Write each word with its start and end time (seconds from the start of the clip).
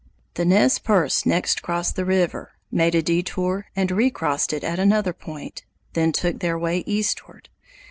The 0.33 0.45
Nez 0.45 0.79
Perces 0.79 1.27
next 1.27 1.61
crossed 1.61 1.95
the 1.95 2.05
river, 2.05 2.53
made 2.71 2.95
a 2.95 3.03
detour 3.03 3.67
and 3.75 3.91
recrossed 3.91 4.51
it 4.51 4.63
at 4.63 4.79
another 4.79 5.13
point, 5.13 5.63
then 5.93 6.11
took 6.11 6.39
their 6.39 6.57
way 6.57 6.79
eastward. 6.87 7.49